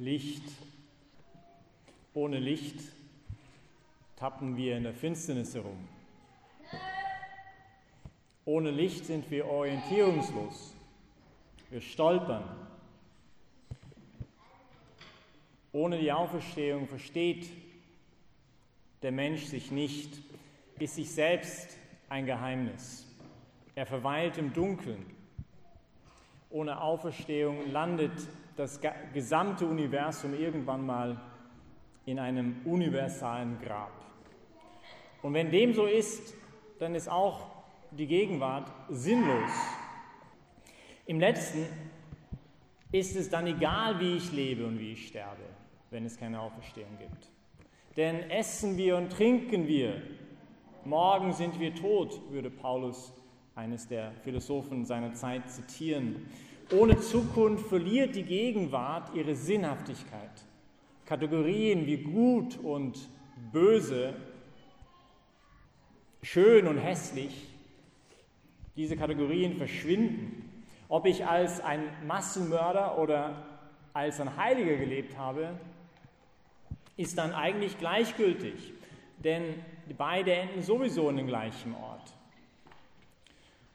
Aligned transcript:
Licht. 0.00 0.42
Ohne 2.14 2.38
Licht 2.38 2.80
tappen 4.16 4.56
wir 4.56 4.78
in 4.78 4.84
der 4.84 4.94
Finsternis 4.94 5.54
herum. 5.54 5.88
Ohne 8.46 8.70
Licht 8.70 9.04
sind 9.04 9.30
wir 9.30 9.46
orientierungslos. 9.46 10.74
Wir 11.68 11.82
stolpern. 11.82 12.44
Ohne 15.72 15.98
die 15.98 16.10
Auferstehung 16.10 16.88
versteht 16.88 17.50
der 19.02 19.12
Mensch 19.12 19.44
sich 19.44 19.70
nicht, 19.70 20.18
ist 20.78 20.94
sich 20.94 21.10
selbst 21.10 21.76
ein 22.08 22.24
Geheimnis. 22.24 23.06
Er 23.74 23.84
verweilt 23.84 24.38
im 24.38 24.52
Dunkeln. 24.52 25.19
Ohne 26.50 26.80
Auferstehung 26.80 27.70
landet 27.70 28.12
das 28.56 28.80
gesamte 29.14 29.66
Universum 29.66 30.34
irgendwann 30.34 30.84
mal 30.84 31.20
in 32.06 32.18
einem 32.18 32.56
universalen 32.64 33.58
Grab. 33.60 33.92
Und 35.22 35.34
wenn 35.34 35.50
dem 35.50 35.74
so 35.74 35.86
ist, 35.86 36.34
dann 36.78 36.94
ist 36.94 37.08
auch 37.08 37.46
die 37.92 38.06
Gegenwart 38.06 38.70
sinnlos. 38.88 39.50
Im 41.06 41.20
letzten 41.20 41.66
ist 42.92 43.16
es 43.16 43.30
dann 43.30 43.46
egal, 43.46 44.00
wie 44.00 44.16
ich 44.16 44.32
lebe 44.32 44.66
und 44.66 44.78
wie 44.78 44.92
ich 44.92 45.08
sterbe, 45.08 45.44
wenn 45.90 46.04
es 46.04 46.16
keine 46.16 46.40
Auferstehung 46.40 46.98
gibt. 46.98 47.30
Denn 47.96 48.30
essen 48.30 48.76
wir 48.76 48.96
und 48.96 49.10
trinken 49.10 49.66
wir, 49.66 50.02
morgen 50.84 51.32
sind 51.32 51.60
wir 51.60 51.74
tot, 51.74 52.20
würde 52.30 52.50
Paulus 52.50 53.12
eines 53.54 53.88
der 53.88 54.12
Philosophen 54.22 54.84
seiner 54.84 55.14
Zeit 55.14 55.50
zitieren. 55.50 56.28
Ohne 56.72 56.98
Zukunft 57.00 57.66
verliert 57.66 58.14
die 58.14 58.22
Gegenwart 58.22 59.14
ihre 59.14 59.34
Sinnhaftigkeit. 59.34 60.30
Kategorien 61.04 61.86
wie 61.86 61.96
gut 61.96 62.56
und 62.58 63.08
böse, 63.52 64.14
schön 66.22 66.68
und 66.68 66.78
hässlich, 66.78 67.48
diese 68.76 68.96
Kategorien 68.96 69.56
verschwinden. 69.56 70.64
Ob 70.88 71.06
ich 71.06 71.26
als 71.26 71.60
ein 71.60 71.82
Massenmörder 72.06 72.98
oder 72.98 73.44
als 73.92 74.20
ein 74.20 74.36
Heiliger 74.36 74.76
gelebt 74.76 75.16
habe, 75.18 75.58
ist 76.96 77.18
dann 77.18 77.32
eigentlich 77.32 77.78
gleichgültig, 77.78 78.72
denn 79.18 79.54
beide 79.98 80.32
enden 80.32 80.62
sowieso 80.62 81.08
in 81.08 81.16
dem 81.16 81.26
gleichen 81.26 81.74
Ort. 81.74 82.12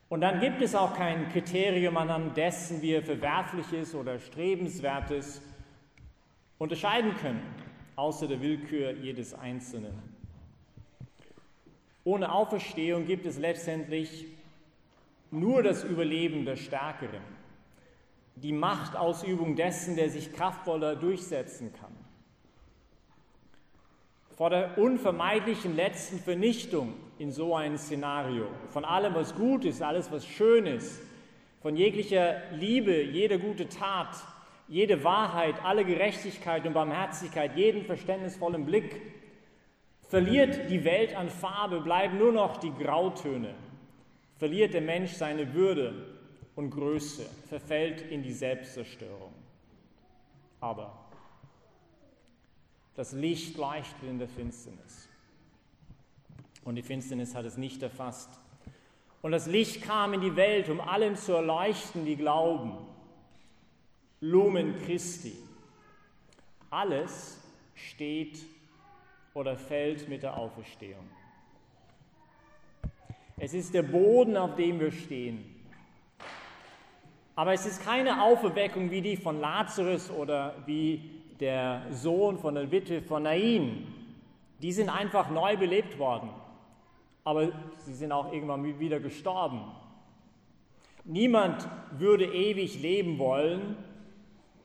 Und 0.08 0.22
dann 0.22 0.40
gibt 0.40 0.62
es 0.62 0.76
auch 0.76 0.94
kein 0.94 1.30
Kriterium, 1.30 1.98
anhand 1.98 2.38
dessen 2.38 2.82
wir 2.82 3.02
Verwerfliches 3.02 3.96
oder 3.96 4.20
Strebenswertes 4.20 5.42
unterscheiden 6.60 7.16
können, 7.18 7.42
außer 7.96 8.28
der 8.28 8.40
Willkür 8.42 8.92
jedes 8.92 9.34
Einzelnen. 9.34 9.94
Ohne 12.04 12.32
Auferstehung 12.32 13.08
gibt 13.08 13.26
es 13.26 13.40
letztendlich 13.40 14.26
nur 15.32 15.64
das 15.64 15.84
Überleben 15.84 16.46
der 16.46 16.56
Stärkeren, 16.56 17.24
die 18.36 18.52
Machtausübung 18.52 19.56
dessen, 19.56 19.96
der 19.96 20.12
sich 20.12 20.32
kraftvoller 20.32 20.96
durchsetzen 20.96 21.74
kann. 21.74 21.95
Vor 24.36 24.50
der 24.50 24.78
unvermeidlichen 24.78 25.78
letzten 25.78 26.20
Vernichtung 26.20 26.94
in 27.18 27.32
so 27.32 27.56
ein 27.56 27.78
Szenario, 27.78 28.48
von 28.70 28.84
allem, 28.84 29.16
was 29.16 29.34
gut 29.34 29.64
ist, 29.64 29.82
alles, 29.82 30.12
was 30.12 30.26
schön 30.26 30.66
ist, 30.66 31.02
von 31.62 31.78
jeglicher 31.78 32.42
Liebe, 32.52 33.02
jede 33.02 33.40
gute 33.40 33.70
Tat, 33.70 34.14
jede 34.68 35.06
Wahrheit, 35.06 35.64
alle 35.64 35.86
Gerechtigkeit 35.86 36.66
und 36.68 36.74
Barmherzigkeit, 36.74 37.56
jeden 37.56 37.86
verständnisvollen 37.86 38.66
Blick, 38.66 39.02
verliert 40.10 40.70
die 40.70 40.84
Welt 40.84 41.16
an 41.16 41.30
Farbe, 41.30 41.80
bleiben 41.80 42.18
nur 42.18 42.34
noch 42.34 42.58
die 42.58 42.74
Grautöne, 42.74 43.56
verliert 44.38 44.74
der 44.74 44.82
Mensch 44.82 45.14
seine 45.14 45.54
Würde 45.54 45.94
und 46.56 46.72
Größe, 46.72 47.26
verfällt 47.48 48.02
in 48.02 48.22
die 48.22 48.34
Selbstzerstörung. 48.34 49.34
Aber 50.60 51.05
das 52.96 53.12
Licht 53.12 53.58
leuchtet 53.58 54.04
in 54.10 54.20
der 54.20 54.28
Finsternis. 54.28 55.10
Und 56.64 56.76
die 56.76 56.82
Finsternis 56.82 57.36
hat 57.36 57.46
es 57.46 57.58
nicht 57.58 57.84
erfasst. 57.84 58.30
Und 59.22 59.32
das 59.32 59.48
Licht 59.48 59.82
kam 59.84 60.14
in 60.14 60.22
die 60.22 60.36
Welt, 60.36 60.70
um 60.70 60.80
allen 60.80 61.16
zu 61.16 61.34
erleuchten, 61.34 62.06
die 62.06 62.16
glauben. 62.16 62.78
Lumen 64.22 64.80
Christi. 64.86 65.36
Alles 66.70 67.40
steht 67.76 68.40
oder 69.34 69.58
fällt 69.58 70.08
mit 70.08 70.24
der 70.24 70.38
Auferstehung. 70.38 71.08
Es 73.38 73.54
ist 73.54 73.74
der 73.74 73.84
Boden, 73.84 74.38
auf 74.38 74.56
dem 74.56 74.80
wir 74.80 74.92
stehen. 74.92 75.44
Aber 77.36 77.54
es 77.54 77.66
ist 77.66 77.84
keine 77.84 78.24
Auferweckung 78.24 78.90
wie 78.90 79.02
die 79.02 79.18
von 79.18 79.42
Lazarus 79.42 80.10
oder 80.10 80.56
wie 80.66 81.15
der 81.40 81.84
Sohn 81.92 82.38
von 82.38 82.56
der 82.56 82.72
Witwe 82.72 83.02
von 83.02 83.24
Nain, 83.24 83.88
die 84.62 84.72
sind 84.72 84.90
einfach 84.90 85.30
neu 85.30 85.58
belebt 85.58 86.00
worden. 86.00 86.30
Aber 87.24 87.50
sie 87.80 87.94
sind 87.94 88.12
auch 88.12 88.32
irgendwann 88.32 88.80
wieder 88.80 89.00
gestorben. 89.00 89.62
Niemand 91.04 91.68
würde 91.92 92.26
ewig 92.26 92.82
leben 92.82 93.20
wollen, 93.20 93.76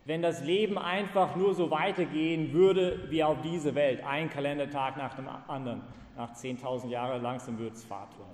wenn 0.05 0.23
das 0.23 0.43
Leben 0.43 0.79
einfach 0.79 1.37
nur 1.37 1.55
so 1.55 1.71
weitergehen 1.71 2.53
würde 2.53 3.11
wie 3.11 3.23
auf 3.23 3.41
diese 3.43 3.75
Welt. 3.75 4.03
Ein 4.05 4.31
Kalendertag 4.31 4.97
nach 4.97 5.15
dem 5.15 5.29
anderen. 5.29 5.83
Nach 6.17 6.35
10.000 6.35 6.89
Jahren 6.89 7.23
langsam 7.23 7.59
wird 7.59 7.75
es 7.75 7.85
Fahrt 7.85 8.19
werden. 8.19 8.31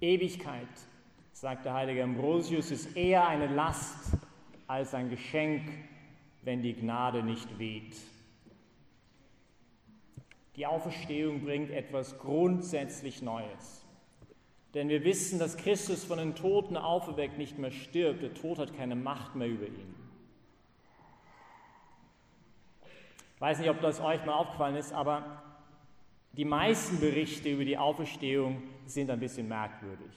Ewigkeit, 0.00 0.68
sagt 1.32 1.64
der 1.64 1.74
heilige 1.74 2.02
Ambrosius, 2.02 2.70
ist 2.70 2.96
eher 2.96 3.26
eine 3.26 3.46
Last 3.46 4.16
als 4.66 4.94
ein 4.94 5.10
Geschenk 5.10 5.62
wenn 6.44 6.62
die 6.62 6.74
Gnade 6.74 7.22
nicht 7.22 7.58
weht. 7.58 7.96
Die 10.56 10.66
Auferstehung 10.66 11.42
bringt 11.42 11.70
etwas 11.70 12.18
grundsätzlich 12.18 13.22
Neues. 13.22 13.84
Denn 14.74 14.88
wir 14.88 15.04
wissen, 15.04 15.38
dass 15.38 15.56
Christus 15.56 16.04
von 16.04 16.18
den 16.18 16.34
Toten 16.34 16.76
auferweckt 16.76 17.38
nicht 17.38 17.58
mehr 17.58 17.70
stirbt. 17.70 18.22
Der 18.22 18.34
Tod 18.34 18.58
hat 18.58 18.76
keine 18.76 18.96
Macht 18.96 19.34
mehr 19.34 19.48
über 19.48 19.66
ihn. 19.66 19.94
Ich 23.34 23.40
weiß 23.40 23.58
nicht, 23.58 23.70
ob 23.70 23.80
das 23.80 24.00
euch 24.00 24.24
mal 24.24 24.34
aufgefallen 24.34 24.76
ist, 24.76 24.92
aber 24.92 25.42
die 26.32 26.44
meisten 26.44 27.00
Berichte 27.00 27.48
über 27.50 27.64
die 27.64 27.78
Auferstehung 27.78 28.62
sind 28.86 29.10
ein 29.10 29.20
bisschen 29.20 29.48
merkwürdig. 29.48 30.12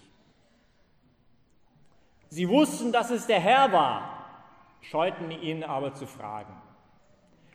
Sie 2.29 2.47
wussten, 2.47 2.91
dass 2.91 3.09
es 3.09 3.27
der 3.27 3.39
Herr 3.39 3.71
war, 3.71 4.16
scheuten 4.89 5.31
ihn 5.31 5.63
aber 5.63 5.93
zu 5.93 6.07
fragen. 6.07 6.53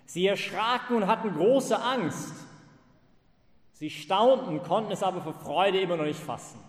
Sie 0.05 0.27
erschraken 0.27 0.97
und 0.97 1.07
hatten 1.07 1.35
große 1.35 1.81
Angst. 1.81 2.35
Sie 3.73 3.91
staunten, 3.91 4.63
konnten 4.63 4.93
es 4.93 5.03
aber 5.03 5.23
vor 5.23 5.35
Freude 5.35 5.81
immer 5.81 5.97
noch 5.97 6.05
nicht 6.05 6.21
fassen. 6.21 6.61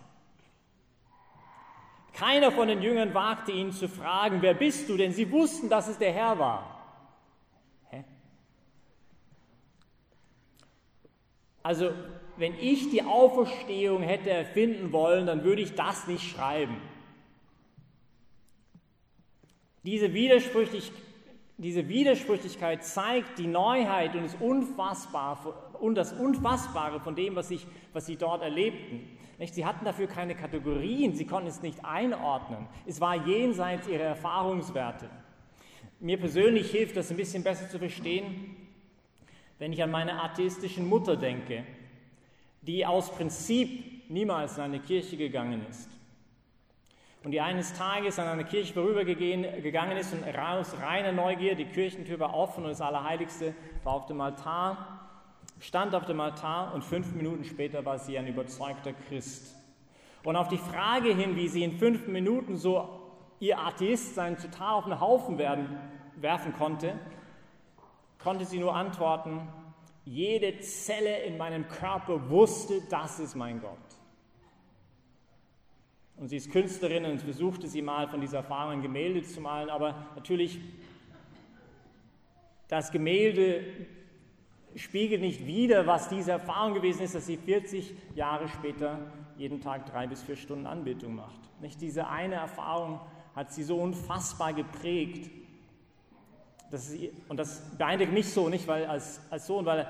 Keiner 2.14 2.52
von 2.52 2.68
den 2.68 2.82
Jüngern 2.82 3.14
wagte 3.14 3.52
ihn 3.52 3.72
zu 3.72 3.90
fragen, 3.90 4.42
wer 4.42 4.54
bist 4.54 4.88
du? 4.88 4.98
Denn 4.98 5.12
sie 5.12 5.32
wussten, 5.32 5.68
dass 5.68 5.88
es 5.88 5.98
der 5.98 6.14
Herr 6.14 6.40
war. 6.40 6.80
Hä? 7.90 8.04
Also, 11.64 11.92
wenn 12.38 12.54
ich 12.58 12.90
die 12.92 13.04
Auferstehung 13.04 14.04
hätte 14.04 14.30
erfinden 14.30 14.92
wollen, 14.92 15.26
dann 15.26 15.44
würde 15.44 15.62
ich 15.62 15.76
das 15.76 16.08
nicht 16.08 16.32
schreiben. 16.32 16.78
Diese, 19.84 20.14
Widersprüchlich, 20.14 20.92
diese 21.58 21.88
Widersprüchlichkeit 21.90 22.86
zeigt 22.86 23.38
die 23.38 23.48
Neuheit 23.48 24.16
und 24.16 24.24
das, 24.24 24.36
Unfassbare, 24.36 25.54
und 25.80 25.96
das 25.96 26.14
Unfassbare 26.14 27.02
von 27.02 27.16
dem, 27.16 27.36
was, 27.36 27.52
ich, 27.52 27.68
was 27.92 28.06
sie 28.06 28.16
dort 28.16 28.42
erlebten. 28.42 29.18
Sie 29.52 29.66
hatten 29.66 29.84
dafür 29.84 30.08
keine 30.08 30.36
Kategorien, 30.36 31.16
sie 31.16 31.26
konnten 31.26 31.50
es 31.50 31.62
nicht 31.62 31.84
einordnen. 31.84 32.68
Es 32.86 33.02
war 33.02 33.28
jenseits 33.28 33.90
ihrer 33.90 34.04
Erfahrungswerte. 34.04 35.10
Mir 36.00 36.18
persönlich 36.18 36.72
hilft 36.72 36.96
das 36.96 37.12
ein 37.12 37.18
bisschen 37.18 37.44
besser 37.44 37.70
zu 37.70 37.78
verstehen, 37.78 38.56
wenn 39.60 39.74
ich 39.74 39.84
an 39.84 39.92
meine 39.92 40.22
atheistischen 40.22 40.88
Mutter 40.88 41.18
denke, 41.18 41.66
die 42.62 42.86
aus 42.86 43.12
Prinzip 43.12 44.10
niemals 44.10 44.58
in 44.58 44.64
eine 44.64 44.80
Kirche 44.80 45.18
gegangen 45.18 45.66
ist 45.70 45.93
und 47.24 47.32
die 47.32 47.40
eines 47.40 47.74
Tages 47.74 48.20
an 48.20 48.28
einer 48.28 48.44
Kirche 48.44 48.74
vorübergegangen 48.74 49.98
ist 49.98 50.14
und 50.14 50.24
aus 50.38 50.76
reiner 50.82 51.14
Neugier, 51.14 51.56
die 51.56 51.66
Kirchentür 51.66 52.20
war 52.20 52.34
offen 52.34 52.64
und 52.64 52.70
das 52.70 52.82
Allerheiligste 52.82 53.54
war 53.84 53.94
auf 53.94 54.06
dem 54.08 54.20
Altar, 54.20 55.00
stand 55.60 55.96
auf 55.96 56.06
dem 56.06 56.20
Altar 56.20 56.74
und 56.74 56.84
fünf 56.84 57.14
Minuten 57.14 57.46
später 57.46 57.86
war 57.86 57.98
sie 57.98 58.18
ein 58.18 58.28
überzeugter 58.28 58.92
Christ. 59.08 59.56
Und 60.24 60.36
auf 60.36 60.50
die 60.50 60.58
Frage 60.58 61.14
hin, 61.14 61.36
wie 61.36 61.48
sie 61.48 61.64
in 61.64 61.78
fünf 61.78 62.08
Minuten 62.08 62.58
so 62.58 62.90
ihr 63.40 63.60
Atheistsein 63.60 64.38
total 64.38 64.76
auf 64.76 64.86
den 64.86 65.00
Haufen 65.00 65.38
werden 65.38 65.78
werfen 66.18 66.54
konnte, 66.54 66.98
konnte 68.20 68.46
sie 68.46 68.60
nur 68.60 68.76
antworten, 68.76 69.48
jede 70.06 70.60
Zelle 70.60 71.24
in 71.24 71.38
meinem 71.38 71.68
Körper 71.68 72.30
wusste, 72.30 72.82
das 72.90 73.20
ist 73.20 73.36
mein 73.36 73.62
Gott. 73.62 73.78
Und 76.18 76.30
sie 76.30 76.38
ist 76.38 76.52
Künstlerin 76.52 77.06
und 77.06 77.22
versuchte 77.22 77.68
sie 77.68 77.82
mal 77.82 78.08
von 78.08 78.22
dieser 78.22 78.38
Erfahrung 78.38 78.74
ein 78.74 78.82
Gemälde 78.82 79.24
zu 79.24 79.42
malen, 79.42 79.70
aber 79.70 80.08
natürlich 80.16 80.60
das 82.68 82.92
Gemälde 82.92 83.64
spiegelt 84.76 85.22
nicht 85.22 85.46
wider, 85.46 85.86
was 85.86 86.10
diese 86.10 86.32
Erfahrung 86.32 86.74
gewesen 86.74 87.04
ist, 87.04 87.16
dass 87.16 87.26
sie 87.26 87.38
40 87.38 87.94
Jahre 88.16 88.48
später 88.48 89.00
jeden 89.38 89.62
Tag 89.62 89.86
drei 89.86 90.08
bis 90.08 90.24
vier 90.24 90.36
Stunden 90.36 90.66
Anbetung 90.66 91.16
macht. 91.16 91.40
Nicht 91.62 91.82
diese 91.82 92.08
eine 92.08 92.36
Erfahrung 92.36 93.00
hat 93.36 93.52
sie 93.54 93.64
so 93.64 93.78
unfassbar 93.78 94.54
geprägt. 94.54 95.30
Sie, 96.72 97.12
und 97.30 97.38
das 97.38 97.62
beeindruckt 97.78 98.14
mich 98.14 98.34
so, 98.34 98.50
nicht 98.50 98.68
weil 98.68 98.86
als, 98.88 99.22
als 99.30 99.46
Sohn, 99.46 99.66
weil, 99.66 99.88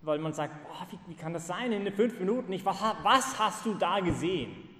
weil 0.00 0.18
man 0.18 0.32
sagt, 0.32 0.54
boah, 0.64 0.86
wie, 0.90 1.10
wie, 1.10 1.14
kann 1.14 1.34
das 1.34 1.46
sein 1.46 1.72
in 1.72 1.92
fünf 1.92 2.18
Minuten? 2.18 2.48
Nicht, 2.48 2.64
was, 2.64 2.80
was 3.02 3.38
hast 3.38 3.66
du 3.66 3.74
da 3.74 4.00
gesehen? 4.00 4.71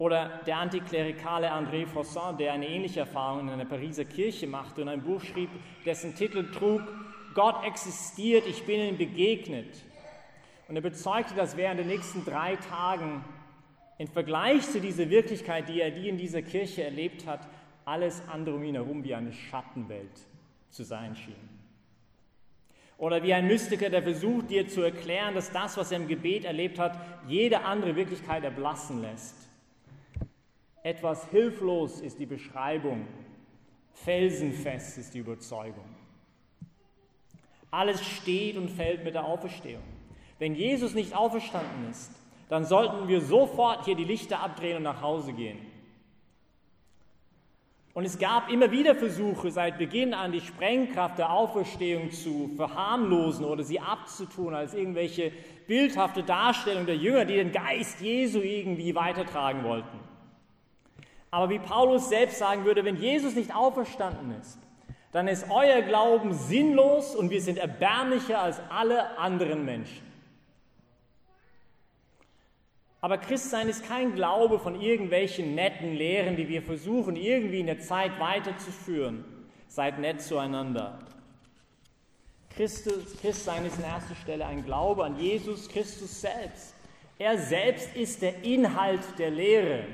Oder 0.00 0.40
der 0.46 0.56
antiklerikale 0.56 1.52
André 1.52 1.86
Froissart, 1.86 2.40
der 2.40 2.54
eine 2.54 2.66
ähnliche 2.66 3.00
Erfahrung 3.00 3.40
in 3.40 3.50
einer 3.50 3.66
Pariser 3.66 4.06
Kirche 4.06 4.46
machte 4.46 4.80
und 4.80 4.88
ein 4.88 5.02
Buch 5.02 5.20
schrieb, 5.22 5.50
dessen 5.84 6.14
Titel 6.14 6.50
trug, 6.52 6.80
Gott 7.34 7.62
existiert, 7.66 8.46
ich 8.46 8.64
bin 8.64 8.80
ihm 8.80 8.96
begegnet. 8.96 9.68
Und 10.68 10.76
er 10.76 10.80
bezeugte, 10.80 11.34
dass 11.34 11.54
während 11.58 11.80
der 11.80 11.86
nächsten 11.86 12.24
drei 12.24 12.56
Tagen 12.56 13.22
im 13.98 14.08
Vergleich 14.08 14.62
zu 14.62 14.80
dieser 14.80 15.10
Wirklichkeit, 15.10 15.68
die 15.68 15.82
er 15.82 15.90
die 15.90 16.08
in 16.08 16.16
dieser 16.16 16.40
Kirche 16.40 16.82
erlebt 16.82 17.26
hat, 17.26 17.46
alles 17.84 18.22
andere 18.26 18.56
um 18.56 18.64
ihn 18.64 18.76
herum 18.76 19.04
wie 19.04 19.14
eine 19.14 19.34
Schattenwelt 19.34 20.26
zu 20.70 20.82
sein 20.82 21.14
schien. 21.14 21.34
Oder 22.96 23.22
wie 23.22 23.34
ein 23.34 23.46
Mystiker, 23.46 23.90
der 23.90 24.02
versucht 24.02 24.48
dir 24.48 24.66
zu 24.66 24.80
erklären, 24.80 25.34
dass 25.34 25.52
das, 25.52 25.76
was 25.76 25.92
er 25.92 25.98
im 25.98 26.08
Gebet 26.08 26.46
erlebt 26.46 26.78
hat, 26.78 26.98
jede 27.28 27.66
andere 27.66 27.96
Wirklichkeit 27.96 28.44
erblassen 28.44 29.02
lässt. 29.02 29.49
Etwas 30.82 31.28
hilflos 31.28 32.00
ist 32.00 32.18
die 32.18 32.26
Beschreibung, 32.26 33.06
felsenfest 33.92 34.96
ist 34.98 35.14
die 35.14 35.18
Überzeugung. 35.18 35.84
Alles 37.70 38.04
steht 38.04 38.56
und 38.56 38.70
fällt 38.70 39.04
mit 39.04 39.14
der 39.14 39.24
Auferstehung. 39.24 39.82
Wenn 40.38 40.54
Jesus 40.54 40.94
nicht 40.94 41.14
auferstanden 41.14 41.90
ist, 41.90 42.10
dann 42.48 42.64
sollten 42.64 43.08
wir 43.08 43.20
sofort 43.20 43.84
hier 43.84 43.94
die 43.94 44.04
Lichter 44.04 44.40
abdrehen 44.40 44.78
und 44.78 44.82
nach 44.84 45.02
Hause 45.02 45.34
gehen. 45.34 45.58
Und 47.92 48.04
es 48.04 48.18
gab 48.18 48.50
immer 48.50 48.70
wieder 48.70 48.94
Versuche 48.94 49.50
seit 49.50 49.76
Beginn 49.76 50.14
an, 50.14 50.32
die 50.32 50.40
Sprengkraft 50.40 51.18
der 51.18 51.30
Auferstehung 51.30 52.10
zu 52.10 52.48
verharmlosen 52.56 53.44
oder 53.44 53.64
sie 53.64 53.80
abzutun 53.80 54.54
als 54.54 54.74
irgendwelche 54.74 55.32
bildhafte 55.66 56.22
Darstellung 56.22 56.86
der 56.86 56.96
Jünger, 56.96 57.24
die 57.24 57.36
den 57.36 57.52
Geist 57.52 58.00
Jesu 58.00 58.40
irgendwie 58.40 58.94
weitertragen 58.94 59.62
wollten. 59.64 60.09
Aber 61.30 61.50
wie 61.50 61.58
Paulus 61.58 62.08
selbst 62.08 62.38
sagen 62.38 62.64
würde, 62.64 62.84
wenn 62.84 62.96
Jesus 62.96 63.34
nicht 63.34 63.54
auferstanden 63.54 64.34
ist, 64.40 64.58
dann 65.12 65.28
ist 65.28 65.46
euer 65.50 65.82
Glauben 65.82 66.34
sinnlos 66.34 67.14
und 67.14 67.30
wir 67.30 67.40
sind 67.40 67.58
erbärmlicher 67.58 68.40
als 68.40 68.60
alle 68.68 69.18
anderen 69.18 69.64
Menschen. 69.64 70.10
Aber 73.00 73.16
Christsein 73.18 73.68
ist 73.68 73.86
kein 73.86 74.14
Glaube 74.14 74.58
von 74.58 74.80
irgendwelchen 74.80 75.54
netten 75.54 75.94
Lehren, 75.94 76.36
die 76.36 76.48
wir 76.48 76.62
versuchen 76.62 77.16
irgendwie 77.16 77.60
in 77.60 77.66
der 77.66 77.80
Zeit 77.80 78.20
weiterzuführen. 78.20 79.24
Seid 79.68 79.98
nett 79.98 80.20
zueinander. 80.20 80.98
Christus, 82.54 83.16
Christsein 83.20 83.64
ist 83.64 83.78
in 83.78 83.84
erster 83.84 84.16
Stelle 84.16 84.44
ein 84.44 84.64
Glaube 84.64 85.04
an 85.04 85.18
Jesus 85.18 85.68
Christus 85.68 86.20
selbst. 86.20 86.74
Er 87.18 87.38
selbst 87.38 87.94
ist 87.96 88.20
der 88.22 88.44
Inhalt 88.44 89.00
der 89.18 89.30
Lehre. 89.30 89.84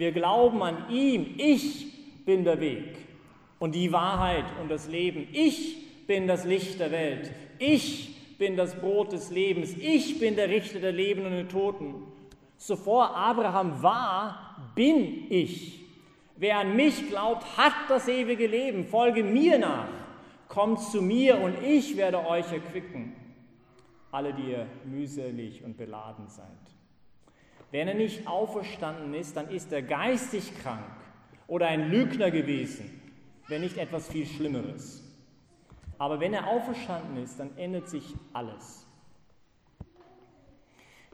Wir 0.00 0.12
glauben 0.12 0.62
an 0.62 0.88
ihm. 0.88 1.34
Ich 1.36 2.24
bin 2.24 2.42
der 2.42 2.58
Weg 2.58 2.96
und 3.58 3.74
die 3.74 3.92
Wahrheit 3.92 4.46
und 4.58 4.70
das 4.70 4.88
Leben. 4.88 5.28
Ich 5.30 6.06
bin 6.06 6.26
das 6.26 6.46
Licht 6.46 6.80
der 6.80 6.90
Welt. 6.90 7.30
Ich 7.58 8.38
bin 8.38 8.56
das 8.56 8.74
Brot 8.80 9.12
des 9.12 9.30
Lebens. 9.30 9.74
Ich 9.76 10.18
bin 10.18 10.36
der 10.36 10.48
Richter 10.48 10.80
der 10.80 10.92
Lebenden 10.92 11.32
und 11.32 11.38
der 11.40 11.48
Toten. 11.48 11.96
Zuvor 12.56 13.14
Abraham 13.14 13.82
war, 13.82 14.72
bin 14.74 15.30
ich. 15.30 15.82
Wer 16.34 16.60
an 16.60 16.76
mich 16.76 17.10
glaubt, 17.10 17.58
hat 17.58 17.74
das 17.90 18.08
ewige 18.08 18.46
Leben. 18.46 18.86
Folge 18.86 19.22
mir 19.22 19.58
nach. 19.58 19.88
Kommt 20.48 20.80
zu 20.80 21.02
mir 21.02 21.38
und 21.38 21.62
ich 21.62 21.98
werde 21.98 22.26
euch 22.26 22.50
erquicken. 22.50 23.14
Alle, 24.10 24.32
die 24.32 24.52
ihr 24.52 24.66
mühselig 24.86 25.62
und 25.62 25.76
beladen 25.76 26.26
seid. 26.26 26.69
Wenn 27.70 27.88
er 27.88 27.94
nicht 27.94 28.26
auferstanden 28.26 29.14
ist, 29.14 29.36
dann 29.36 29.48
ist 29.48 29.72
er 29.72 29.82
geistig 29.82 30.52
krank 30.62 30.84
oder 31.46 31.68
ein 31.68 31.90
Lügner 31.90 32.30
gewesen, 32.30 33.00
wenn 33.48 33.60
nicht 33.60 33.78
etwas 33.78 34.08
viel 34.08 34.26
Schlimmeres. 34.26 35.04
Aber 35.98 36.18
wenn 36.18 36.32
er 36.32 36.46
auferstanden 36.46 37.22
ist, 37.22 37.38
dann 37.38 37.56
ändert 37.56 37.88
sich 37.88 38.14
alles. 38.32 38.86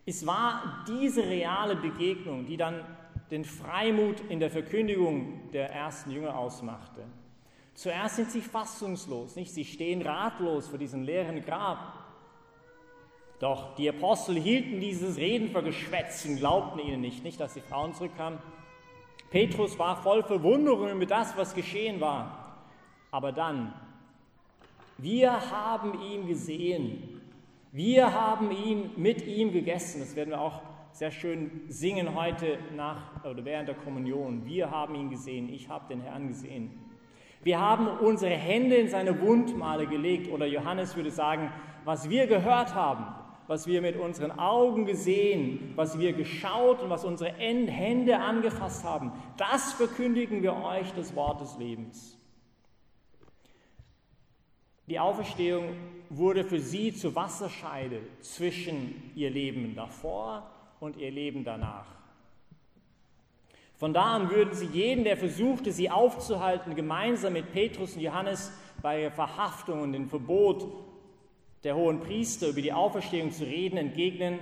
Es 0.04 0.24
war 0.24 0.84
diese 0.86 1.24
reale 1.24 1.74
Begegnung, 1.74 2.46
die 2.46 2.56
dann 2.56 2.84
den 3.30 3.44
Freimut 3.44 4.20
in 4.28 4.38
der 4.38 4.50
Verkündigung 4.50 5.50
der 5.50 5.72
ersten 5.72 6.12
Jünger 6.12 6.38
ausmachte. 6.38 7.02
Zuerst 7.74 8.16
sind 8.16 8.30
sie 8.30 8.40
fassungslos, 8.40 9.36
nicht? 9.36 9.52
Sie 9.52 9.64
stehen 9.64 10.02
ratlos 10.02 10.68
vor 10.68 10.78
diesem 10.78 11.02
leeren 11.02 11.44
Grab. 11.44 12.05
Doch 13.38 13.74
die 13.74 13.88
Apostel 13.88 14.36
hielten 14.36 14.80
dieses 14.80 15.18
Reden 15.18 15.50
für 15.50 15.62
Geschwätz 15.62 16.24
und 16.24 16.36
glaubten 16.36 16.78
ihnen 16.78 17.02
nicht, 17.02 17.22
nicht, 17.22 17.38
dass 17.38 17.54
die 17.54 17.60
Frauen 17.60 17.92
zurückkamen. 17.94 18.38
Petrus 19.30 19.78
war 19.78 19.96
voll 19.96 20.22
Verwunderung 20.22 20.90
über 20.90 21.06
das, 21.06 21.36
was 21.36 21.54
geschehen 21.54 22.00
war. 22.00 22.56
Aber 23.10 23.32
dann, 23.32 23.74
wir 24.98 25.50
haben 25.50 26.00
ihn 26.00 26.26
gesehen, 26.26 27.20
wir 27.72 28.12
haben 28.12 28.50
ihn 28.50 28.92
mit 28.96 29.26
ihm 29.26 29.52
gegessen. 29.52 30.00
Das 30.00 30.16
werden 30.16 30.30
wir 30.30 30.40
auch 30.40 30.62
sehr 30.92 31.10
schön 31.10 31.62
singen 31.68 32.14
heute 32.14 32.58
nach 32.74 33.22
oder 33.22 33.44
während 33.44 33.68
der 33.68 33.74
Kommunion. 33.74 34.46
Wir 34.46 34.70
haben 34.70 34.94
ihn 34.94 35.10
gesehen, 35.10 35.52
ich 35.52 35.68
habe 35.68 35.86
den 35.88 36.00
Herrn 36.00 36.28
gesehen. 36.28 36.70
Wir 37.42 37.60
haben 37.60 37.86
unsere 37.86 38.32
Hände 38.32 38.76
in 38.76 38.88
seine 38.88 39.20
Wundmale 39.20 39.86
gelegt 39.86 40.32
oder 40.32 40.46
Johannes 40.46 40.96
würde 40.96 41.10
sagen, 41.10 41.52
was 41.84 42.08
wir 42.08 42.26
gehört 42.26 42.74
haben, 42.74 43.04
was 43.46 43.66
wir 43.66 43.80
mit 43.80 43.96
unseren 43.96 44.32
Augen 44.32 44.86
gesehen, 44.86 45.72
was 45.76 45.98
wir 45.98 46.12
geschaut 46.12 46.82
und 46.82 46.90
was 46.90 47.04
unsere 47.04 47.32
Hände 47.32 48.18
angefasst 48.18 48.84
haben, 48.84 49.12
das 49.36 49.72
verkündigen 49.72 50.42
wir 50.42 50.56
euch 50.56 50.92
das 50.94 51.14
Wort 51.14 51.40
des 51.40 51.56
Lebens. 51.58 52.18
Die 54.88 55.00
Auferstehung 55.00 55.76
wurde 56.10 56.44
für 56.44 56.60
sie 56.60 56.94
zur 56.94 57.14
Wasserscheide 57.14 58.00
zwischen 58.20 59.12
ihr 59.16 59.30
Leben 59.30 59.74
davor 59.74 60.48
und 60.78 60.96
ihr 60.96 61.10
Leben 61.10 61.44
danach. 61.44 61.86
Von 63.76 63.92
da 63.92 64.14
an 64.14 64.30
würden 64.30 64.54
sie 64.54 64.66
jeden, 64.66 65.04
der 65.04 65.16
versuchte, 65.16 65.70
sie 65.70 65.90
aufzuhalten, 65.90 66.74
gemeinsam 66.74 67.34
mit 67.34 67.52
Petrus 67.52 67.94
und 67.94 68.00
Johannes 68.00 68.52
bei 68.80 69.02
ihrer 69.02 69.10
Verhaftung 69.10 69.82
und 69.82 69.92
dem 69.92 70.08
Verbot 70.08 70.66
der 71.64 71.76
hohen 71.76 72.00
Priester 72.00 72.48
über 72.48 72.62
die 72.62 72.72
Auferstehung 72.72 73.32
zu 73.32 73.44
reden, 73.44 73.76
entgegnen, 73.76 74.38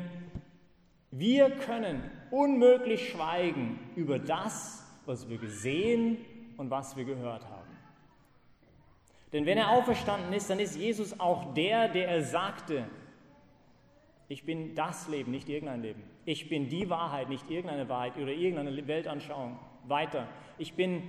wir 1.11 1.51
können 1.51 2.03
unmöglich 2.31 3.11
schweigen 3.11 3.79
über 3.95 4.19
das, 4.19 4.85
was 5.07 5.29
wir 5.29 5.39
gesehen 5.39 6.19
und 6.57 6.71
was 6.71 6.97
wir 6.97 7.05
gehört 7.05 7.45
haben. 7.45 7.71
Denn 9.33 9.47
wenn 9.47 9.59
er 9.59 9.71
auferstanden 9.71 10.33
ist, 10.33 10.51
dann 10.51 10.61
ist 10.61 10.77
Jesus 10.77 11.19
auch 11.19 11.55
der, 11.55 11.89
der 11.89 12.09
er 12.09 12.23
sagte, 12.23 12.85
ich 14.29 14.45
bin 14.45 14.75
das 14.75 15.09
Leben, 15.09 15.31
nicht 15.31 15.49
irgendein 15.49 15.83
Leben. 15.83 16.03
Ich 16.25 16.49
bin 16.49 16.69
die 16.69 16.89
Wahrheit, 16.89 17.29
nicht 17.29 17.51
irgendeine 17.51 17.89
Wahrheit 17.89 18.17
oder 18.17 18.33
irgendeine 18.33 18.87
Weltanschauung. 18.87 19.59
Weiter. 19.87 20.29
Ich 20.59 20.75
bin 20.75 21.03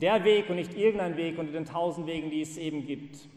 der 0.00 0.24
Weg 0.24 0.48
und 0.50 0.56
nicht 0.56 0.74
irgendein 0.74 1.16
Weg 1.16 1.38
unter 1.38 1.52
den 1.52 1.64
tausend 1.64 2.06
Wegen, 2.06 2.30
die 2.30 2.40
es 2.40 2.56
eben 2.56 2.86
gibt. 2.86 3.28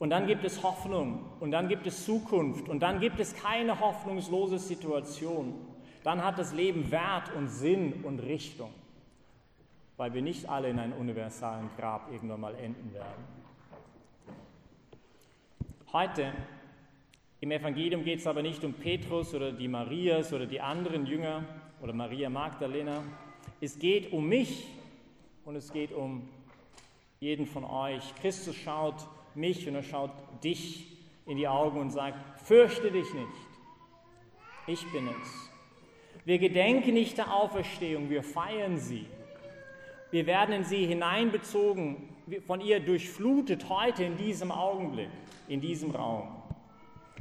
Und 0.00 0.08
dann 0.08 0.26
gibt 0.26 0.44
es 0.44 0.62
Hoffnung 0.62 1.26
und 1.40 1.50
dann 1.50 1.68
gibt 1.68 1.86
es 1.86 2.06
Zukunft 2.06 2.70
und 2.70 2.80
dann 2.80 3.00
gibt 3.00 3.20
es 3.20 3.36
keine 3.36 3.78
hoffnungslose 3.78 4.58
Situation. 4.58 5.54
Dann 6.02 6.24
hat 6.24 6.38
das 6.38 6.54
Leben 6.54 6.90
Wert 6.90 7.30
und 7.36 7.48
Sinn 7.48 8.02
und 8.02 8.18
Richtung, 8.20 8.70
weil 9.98 10.14
wir 10.14 10.22
nicht 10.22 10.48
alle 10.48 10.70
in 10.70 10.78
einem 10.78 10.94
universalen 10.94 11.68
Grab 11.76 12.10
irgendwann 12.10 12.40
mal 12.40 12.54
enden 12.54 12.94
werden. 12.94 13.24
Heute 15.92 16.32
Im 17.42 17.50
Evangelium 17.50 18.02
geht 18.02 18.20
es 18.20 18.26
aber 18.26 18.40
nicht 18.40 18.64
um 18.64 18.72
Petrus 18.72 19.34
oder 19.34 19.52
die 19.52 19.68
Marias 19.68 20.32
oder 20.32 20.46
die 20.46 20.60
anderen 20.60 21.04
Jünger 21.04 21.44
oder 21.82 21.92
Maria 21.92 22.30
Magdalena. 22.30 23.02
Es 23.60 23.78
geht 23.78 24.12
um 24.12 24.28
mich 24.28 24.66
und 25.44 25.56
es 25.56 25.72
geht 25.72 25.92
um 25.92 26.28
jeden 27.18 27.46
von 27.46 27.64
euch. 27.64 28.14
Christus 28.16 28.56
schaut 28.56 29.06
mich 29.34 29.66
und 29.68 29.74
er 29.74 29.82
schaut 29.82 30.10
dich 30.42 30.86
in 31.26 31.36
die 31.36 31.48
Augen 31.48 31.80
und 31.80 31.90
sagt, 31.90 32.18
fürchte 32.40 32.90
dich 32.90 33.12
nicht, 33.14 33.26
ich 34.66 34.84
bin 34.92 35.08
es. 35.08 35.50
Wir 36.24 36.38
gedenken 36.38 36.94
nicht 36.94 37.18
der 37.18 37.34
Auferstehung, 37.34 38.10
wir 38.10 38.22
feiern 38.22 38.78
sie. 38.78 39.06
Wir 40.10 40.26
werden 40.26 40.54
in 40.54 40.64
sie 40.64 40.86
hineinbezogen, 40.86 42.08
von 42.46 42.60
ihr 42.60 42.80
durchflutet 42.80 43.68
heute 43.68 44.04
in 44.04 44.16
diesem 44.16 44.50
Augenblick, 44.50 45.08
in 45.48 45.60
diesem 45.60 45.90
Raum. 45.90 46.28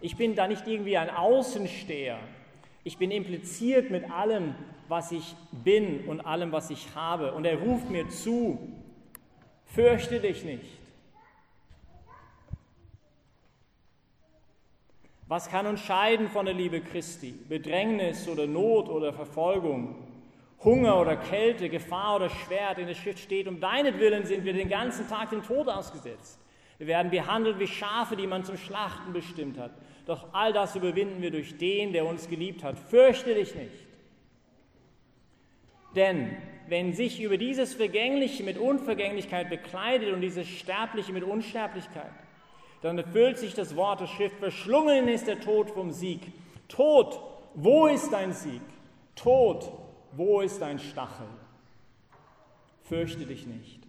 Ich 0.01 0.15
bin 0.15 0.35
da 0.35 0.47
nicht 0.47 0.67
irgendwie 0.67 0.97
ein 0.97 1.09
Außensteher. 1.09 2.19
Ich 2.83 2.97
bin 2.97 3.11
impliziert 3.11 3.91
mit 3.91 4.09
allem, 4.09 4.55
was 4.87 5.11
ich 5.11 5.35
bin 5.51 6.05
und 6.07 6.21
allem, 6.21 6.51
was 6.51 6.69
ich 6.69 6.87
habe. 6.95 7.33
Und 7.33 7.45
er 7.45 7.59
ruft 7.59 7.89
mir 7.89 8.07
zu, 8.09 8.57
fürchte 9.65 10.19
dich 10.19 10.43
nicht. 10.43 10.79
Was 15.29 15.47
kann 15.47 15.67
uns 15.67 15.81
scheiden 15.81 16.27
von 16.27 16.47
der 16.47 16.55
Liebe 16.55 16.81
Christi? 16.81 17.35
Bedrängnis 17.47 18.27
oder 18.27 18.47
Not 18.47 18.89
oder 18.89 19.13
Verfolgung, 19.13 19.95
Hunger 20.63 20.99
oder 20.99 21.17
Kälte, 21.17 21.69
Gefahr 21.69 22.15
oder 22.15 22.31
Schwert. 22.31 22.79
In 22.79 22.87
der 22.87 22.95
Schrift 22.95 23.19
steht, 23.19 23.47
um 23.47 23.59
deinetwillen 23.59 24.25
sind 24.25 24.43
wir 24.43 24.53
den 24.53 24.69
ganzen 24.69 25.07
Tag 25.07 25.29
dem 25.29 25.43
Tod 25.43 25.69
ausgesetzt. 25.69 26.39
Wir 26.79 26.87
werden 26.87 27.11
behandelt 27.11 27.59
wie 27.59 27.67
Schafe, 27.67 28.15
die 28.15 28.25
man 28.25 28.43
zum 28.43 28.57
Schlachten 28.57 29.13
bestimmt 29.13 29.59
hat. 29.59 29.69
Doch 30.07 30.33
all 30.33 30.51
das 30.51 30.75
überwinden 30.75 31.21
wir 31.21 31.29
durch 31.29 31.59
den, 31.59 31.93
der 31.93 32.07
uns 32.07 32.27
geliebt 32.27 32.63
hat. 32.63 32.79
Fürchte 32.79 33.35
dich 33.35 33.53
nicht. 33.53 33.85
Denn 35.95 36.35
wenn 36.67 36.93
sich 36.93 37.21
über 37.21 37.37
dieses 37.37 37.75
Vergängliche 37.75 38.43
mit 38.43 38.57
Unvergänglichkeit 38.57 39.51
bekleidet 39.51 40.11
und 40.11 40.21
dieses 40.21 40.47
Sterbliche 40.47 41.13
mit 41.13 41.23
Unsterblichkeit, 41.23 42.13
dann 42.81 42.97
erfüllt 42.97 43.37
sich 43.37 43.53
das 43.53 43.75
Wort 43.75 44.01
der 44.01 44.07
Schrift, 44.07 44.37
verschlungen 44.37 45.07
ist 45.07 45.27
der 45.27 45.39
Tod 45.39 45.69
vom 45.71 45.91
Sieg. 45.91 46.21
Tod, 46.67 47.19
wo 47.55 47.87
ist 47.87 48.11
dein 48.11 48.33
Sieg? 48.33 48.61
Tod, 49.15 49.71
wo 50.13 50.41
ist 50.41 50.61
dein 50.61 50.79
Stachel? 50.79 51.27
Fürchte 52.83 53.25
dich 53.25 53.45
nicht. 53.45 53.79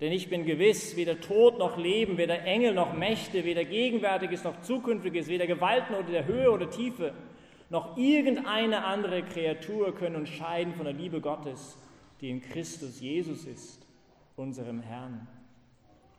Denn 0.00 0.12
ich 0.12 0.28
bin 0.28 0.44
gewiss, 0.44 0.94
weder 0.96 1.20
Tod 1.20 1.58
noch 1.58 1.78
Leben, 1.78 2.18
weder 2.18 2.44
Engel 2.44 2.74
noch 2.74 2.92
Mächte, 2.92 3.44
weder 3.44 3.64
Gegenwärtiges 3.64 4.44
noch 4.44 4.60
Zukünftiges, 4.60 5.28
weder 5.28 5.46
Gewalten 5.46 5.94
oder 5.94 6.10
der 6.10 6.26
Höhe 6.26 6.50
oder 6.50 6.68
Tiefe, 6.68 7.14
noch 7.70 7.96
irgendeine 7.96 8.84
andere 8.84 9.22
Kreatur 9.22 9.94
können 9.94 10.16
uns 10.16 10.28
scheiden 10.28 10.74
von 10.74 10.84
der 10.84 10.94
Liebe 10.94 11.20
Gottes, 11.20 11.78
die 12.20 12.30
in 12.30 12.42
Christus 12.42 13.00
Jesus 13.00 13.44
ist, 13.44 13.86
unserem 14.36 14.82
Herrn. 14.82 15.26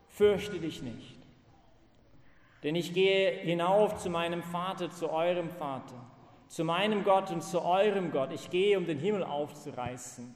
Fürchte 0.09 0.59
dich 0.59 0.81
nicht. 0.81 1.16
Denn 2.63 2.75
ich 2.75 2.93
gehe 2.93 3.31
hinauf 3.31 3.97
zu 3.97 4.09
meinem 4.09 4.41
Vater, 4.41 4.89
zu 4.89 5.11
eurem 5.11 5.49
Vater, 5.49 5.95
zu 6.47 6.63
meinem 6.63 7.03
Gott 7.03 7.31
und 7.31 7.43
zu 7.43 7.63
eurem 7.63 8.11
Gott. 8.11 8.31
Ich 8.31 8.49
gehe, 8.49 8.77
um 8.77 8.85
den 8.85 8.97
Himmel 8.97 9.23
aufzureißen. 9.23 10.33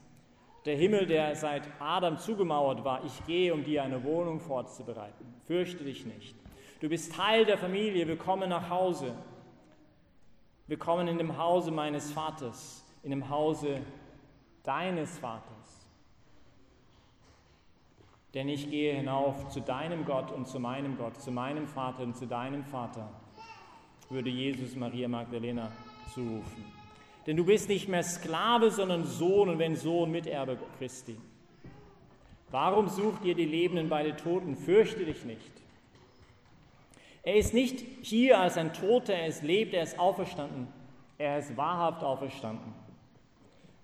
Der 0.66 0.76
Himmel, 0.76 1.08
der 1.08 1.36
seit 1.36 1.64
Adam 1.80 2.20
zugemauert 2.20 2.84
war, 2.84 3.04
ich 3.04 3.26
gehe, 3.26 3.54
um 3.54 3.64
dir 3.64 3.82
eine 3.82 4.04
Wohnung 4.04 4.40
vorzubereiten. 4.40 5.34
Fürchte 5.48 5.84
dich 5.84 6.06
nicht. 6.06 6.36
Du 6.80 6.90
bist 6.90 7.16
Teil 7.16 7.46
der 7.46 7.58
Familie, 7.58 8.08
willkommen 8.08 8.50
nach 8.50 8.70
Hause. 8.70 9.16
Willkommen 10.68 11.08
in 11.08 11.18
dem 11.18 11.38
Hause 11.38 11.72
meines 11.72 12.12
Vaters, 12.12 12.86
in 13.02 13.10
dem 13.10 13.30
Hause 13.30 13.82
deines 14.64 15.18
Vaters. 15.18 15.81
Denn 18.34 18.48
ich 18.48 18.70
gehe 18.70 18.94
hinauf 18.94 19.50
zu 19.50 19.60
deinem 19.60 20.06
Gott 20.06 20.32
und 20.32 20.48
zu 20.48 20.60
meinem 20.60 20.98
Gott, 20.98 21.22
zu 21.22 21.32
meinem 21.32 21.68
Vater 21.68 22.04
und 22.04 22.16
zu 22.16 22.26
deinem 22.26 22.64
Vater, 22.64 23.10
würde 24.10 24.30
Jesus 24.30 24.76
Maria 24.76 25.08
Magdalena 25.08 25.72
zurufen. 26.14 26.66
Denn 27.28 27.38
du 27.38 27.46
bist 27.46 27.70
nicht 27.70 27.88
mehr 27.88 28.04
Sklave, 28.04 28.72
sondern 28.72 29.06
Sohn 29.06 29.50
und 29.50 29.60
wenn 29.60 29.76
Sohn, 29.76 30.12
Miterbe 30.12 30.58
Christi. 30.78 31.18
Warum 32.50 32.90
sucht 32.90 33.24
ihr 33.24 33.36
die 33.36 33.46
Lebenden 33.46 33.90
bei 33.90 34.04
den 34.04 34.18
Toten? 34.18 34.56
Fürchte 34.56 35.06
dich 35.06 35.24
nicht. 35.24 35.52
Er 37.24 37.36
ist 37.36 37.54
nicht 37.54 37.80
hier 38.02 38.40
als 38.40 38.58
ein 38.58 38.74
Toter, 38.74 39.14
er 39.14 39.28
ist 39.28 39.44
lebt, 39.44 39.74
er 39.74 39.84
ist 39.84 40.00
auferstanden. 40.00 40.68
Er 41.18 41.38
ist 41.38 41.56
wahrhaft 41.56 42.04
auferstanden. 42.04 42.74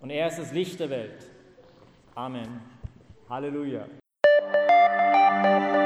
Und 0.00 0.10
er 0.10 0.26
ist 0.26 0.38
das 0.38 0.52
Licht 0.52 0.80
der 0.80 0.90
Welt. 0.90 1.30
Amen. 2.14 2.60
Halleluja. 3.28 3.86
Thank 5.40 5.72
you. 5.72 5.77